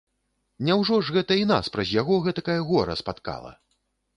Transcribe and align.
Няўжо 0.69 0.95
ж 1.09 1.13
гэта 1.17 1.37
і 1.41 1.45
нас 1.51 1.69
праз 1.75 1.91
яго 2.01 2.15
гэтакае 2.29 2.59
гора 2.71 2.99
спаткала? 3.03 3.57